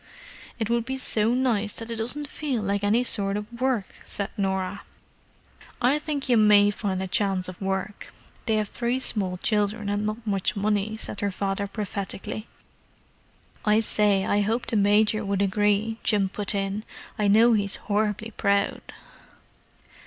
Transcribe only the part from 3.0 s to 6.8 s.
sort of work!" said Norah. "I think you may